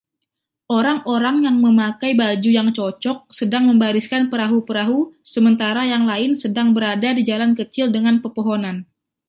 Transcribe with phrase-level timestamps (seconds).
[0.79, 4.99] Orang-orang yang memakai baju yang cocok sedang membariskan perahu-perahu
[5.33, 8.77] sementara yang lain sedang berada di jalan kecil dengan pepohonan.